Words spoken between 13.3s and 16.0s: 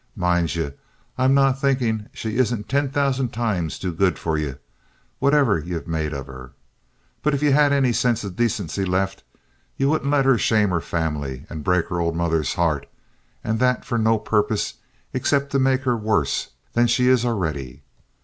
and that for no purpose except to make her